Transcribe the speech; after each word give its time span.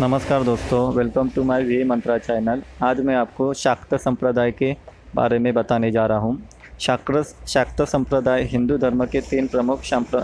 नमस्कार 0.00 0.42
दोस्तों 0.44 0.80
welcome 0.94 1.28
to 1.28 1.42
my 1.44 1.62
V 1.62 1.82
Mantra 1.84 2.16
channel 2.18 2.60
आज 2.82 3.00
मैं 3.00 3.14
आपको 3.16 3.52
शाक्त 3.54 3.94
संप्रदाय 3.94 4.50
के 4.52 4.70
बारे 5.14 5.38
में 5.38 5.52
बताने 5.54 5.90
जा 5.90 6.04
रहा 6.06 6.18
हूँ। 6.18 6.48
शाक्त 6.80 7.46
शाक्त 7.48 7.82
संप्रदाय 7.82 8.42
हिंदू 8.42 8.76
धर्म 8.78 9.04
के 9.04 9.20
तीन 9.20 9.46
प्रमुख 9.46 9.82
संप्र 9.84 10.20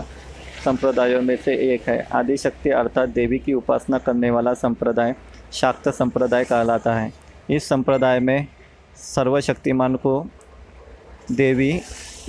संप्रदायों 0.65 1.21
में 1.21 1.35
से 1.35 1.55
एक 1.73 1.89
है। 1.89 1.97
आदिशक्ति 2.11 2.69
अर्थात 2.71 3.09
देवी 3.09 3.39
की 3.39 3.53
उपासना 3.53 3.97
करने 3.97 4.29
वाला 4.31 4.53
संप्रदाय 4.53 5.13
शाक्त 5.53 5.89
संप्रदाय 5.89 6.43
कहलाता 6.43 6.93
है। 6.95 7.11
इस 7.49 7.67
संप्रदाय 7.69 8.19
में 8.19 8.47
सर्वशक्तिमान 8.97 9.95
को 9.95 10.19
देवी 11.31 11.71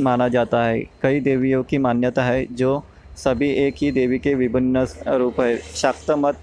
माना 0.00 0.28
जाता 0.28 0.64
है। 0.64 0.82
कई 1.02 1.20
देवियों 1.20 1.62
की 1.62 1.78
मान्यता 1.78 2.24
है, 2.24 2.44
जो 2.46 2.82
सभी 3.16 3.52
एक 3.58 3.74
ही 3.78 3.92
देवी 3.92 4.18
के 4.18 4.34
विभिन्न 4.34 4.86
रूप 5.08 5.40
है। 5.40 5.56
शाक्त 5.58 6.10
मत 6.10 6.38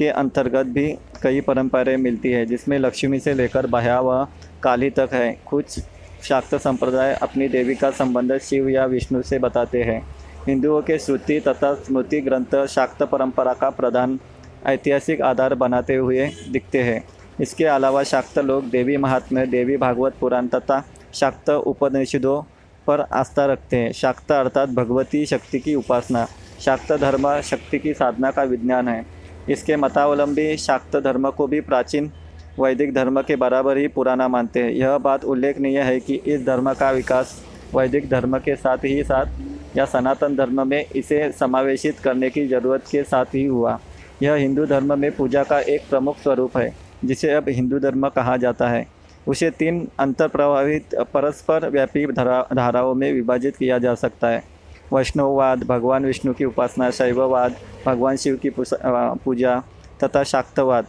के 0.00 0.08
अंतर्गत 0.08 0.66
भी 0.66 0.86
कई 1.22 1.40
परंपराएँ 1.40 1.96
मिलती 1.96 2.30
है, 2.32 2.44
जिसमें 2.46 2.78
लक्ष्मी 2.78 3.18
से 3.18 3.34
लेकर 3.34 3.66
बह्या 3.66 4.00
व 4.00 4.26
काली 4.62 4.90
तक 4.90 5.08
है। 5.12 5.32
कुछ 5.46 5.78
शाक्त 6.22 6.54
संप्रदाय 6.54 7.14
अपनी 7.14 7.48
देवी 7.48 7.74
का 7.74 7.90
संबंध 7.90 8.36
शिव 8.38 8.68
या 8.68 8.84
विष्णु 8.84 9.22
से 9.22 9.38
बताते 9.38 9.82
हैं। 9.82 10.00
हिंदुओं 10.46 10.80
के 10.82 10.98
श्रुति 10.98 11.38
तथा 11.40 11.74
स्मृति 11.74 12.20
ग्रंथ 12.20 12.66
शाक्त 12.66 13.02
परंपरा 13.02 13.52
का 13.52 13.70
प्रधान 13.70 14.18
ऐतिहासिक 14.66 15.20
आधार 15.20 15.54
बनाते 15.54 15.94
हुए 15.94 16.26
दिखते 16.52 16.82
हैं। 16.82 17.02
इसके 17.40 17.64
अलावा 17.64 18.02
शाक्त 18.02 18.38
लोग 18.38 18.70
देवी 18.70 18.96
महात्म्य, 18.96 19.46
देवी 19.46 19.76
भागवत 19.76 20.14
पुराण 20.20 20.46
तथा 20.46 20.82
शाक्त 21.14 21.50
उपनिषदों 21.50 22.42
पर 22.86 23.00
आस्था 23.00 23.46
रखते 23.46 23.76
हैं। 23.76 23.92
शाक्त 23.92 24.32
अर्थात 24.32 24.68
भगवती 24.68 25.24
शक्ति 25.26 25.58
की 25.58 25.74
उपासना। 25.74 26.26
शाक्त 26.60 26.92
धर्म 26.92 27.40
शक्ति 27.40 27.78
की 27.78 27.94
साधना 27.94 28.30
का 28.30 28.42
विज्ञान 28.42 28.88
है। 28.88 29.19
इसके 29.50 29.76
मतावलंबी 29.76 30.56
शाक्त 30.56 30.96
धर्म 30.96 31.30
को 31.30 31.46
भी 31.46 31.60
प्राचीन 31.60 32.10
वैदिक 32.58 32.92
धर्म 32.94 33.20
के 33.22 33.36
बराबर 33.36 33.78
ही 33.78 33.86
पुराना 33.88 34.28
मानते 34.28 34.62
हैं। 34.62 34.70
यह 34.70 34.96
बात 34.98 35.24
उल्लेखनीय 35.24 35.80
है 35.80 35.98
कि 36.00 36.14
इस 36.26 36.44
धर्म 36.46 36.72
का 36.72 36.90
विकास 36.90 37.34
वैदिक 37.74 38.08
धर्म 38.10 38.38
के 38.38 38.56
साथ 38.56 38.84
ही 38.84 39.02
साथ 39.02 39.76
या 39.76 39.84
सनातन 39.84 40.36
धर्म 40.36 40.66
में 40.68 40.84
इसे 40.86 41.30
समावेशित 41.32 41.98
करने 41.98 42.30
की 42.30 42.46
ज़रूरत 42.48 42.84
के 42.90 43.02
साथ 43.02 43.34
ही 43.34 43.44
हुआ। 43.44 43.78
यह 44.22 44.34
हिंदू 44.34 44.66
धर्म 44.66 44.98
में 44.98 45.10
पूजा 45.16 45.42
का 45.42 45.60
एक 45.60 45.88
प्रमुख 45.90 46.16
स्वरूप 46.16 46.56
है, 46.56 46.72
जिसे 47.04 47.32
अब 47.32 47.48
हिंदू 47.48 47.78
धर्म 47.78 48.08
कहा 48.08 48.36
जाता 48.36 48.68
है। 48.68 48.86
उसे 49.28 49.50
तीन 49.50 49.86
अंतर 50.00 50.28
प्रभावित 50.28 50.94
परस्पर 51.14 51.68
व्यापी 51.68 52.06
धारा 52.06 52.46
धाराओं 52.54 52.94
में 52.94 53.12
विभाजित 53.12 53.56
किया 53.56 53.78
जा 53.78 53.94
सकता 53.94 54.28
है। 54.28 54.42
वैष्णववाद, 54.92 55.64
भगवान 55.64 56.04
विष्णु 56.04 56.32
की 56.34 56.44
उपासना, 56.44 56.90
शैववाद, 56.90 57.56
भगवान 57.86 58.16
शिव 58.16 58.36
की 58.36 58.50
पूजा 58.50 59.58
तथा 60.04 60.22
शाक्तवाद, 60.24 60.86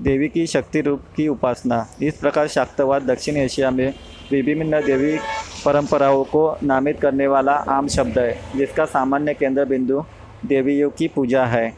देवी 0.00 0.28
की 0.28 0.46
शक्ति 0.46 0.80
रूप 0.80 1.02
की 1.16 1.28
उपासना। 1.28 1.86
इस 2.02 2.16
प्रकार 2.18 2.48
शाक्तवाद 2.48 3.02
दक्षिण 3.02 3.36
एशिया 3.36 3.70
में 3.70 3.92
विभिन्न 4.30 4.80
देवी 4.82 5.16
परंपराओं 5.64 6.24
को 6.24 6.56
नामित 6.62 7.00
करने 7.00 7.26
वाला 7.26 7.52
आम 7.52 7.88
शब्द 7.88 8.18
है, 8.18 8.36
जिसका 8.56 8.84
सामान्य 8.86 9.34
केंद्र 9.34 9.64
बिंदु 9.64 10.04
देवियों 10.46 10.90
की 10.90 11.08
पूजा 11.08 11.44
है। 11.46 11.72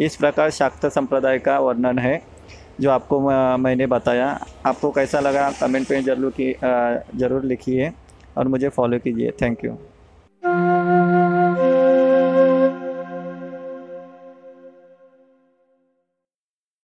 इस 0.00 0.16
प्रकार 0.16 0.50
शाक्त 0.50 0.86
संप्रदाय 0.88 1.38
का 1.38 1.58
वर्णन 1.60 1.98
है, 1.98 2.20
जो 2.80 2.90
आपको 2.90 3.20
मैंने 3.58 3.86
बताया। 3.86 4.28
आपको 4.66 4.90
कैसा 4.90 5.20
लगा 5.20 5.50
कमेंट 5.60 5.90
में 5.90 6.02
ज़रूर 6.04 6.32
की 6.40 6.52
ज़रूर 7.18 7.44
लिखिए 7.44 7.92
और 8.36 8.48
मुझे 8.48 8.68
फॉलो 8.68 8.98
कीजिए। 8.98 9.30
Thank 9.42 9.64
you 9.64 9.76